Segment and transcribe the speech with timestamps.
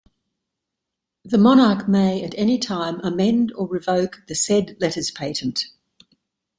[1.23, 5.65] The monarch may at any time amend or revoke the said letters patent.